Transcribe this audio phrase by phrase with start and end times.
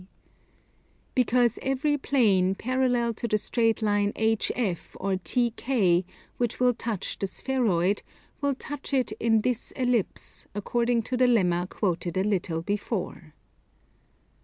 [1.13, 6.05] Because every plane, parallel to the straight line HF, or TK,
[6.37, 8.01] which will touch the spheroid,
[8.41, 13.35] will touch it in this ellipse, according to the Lemma quoted a little before.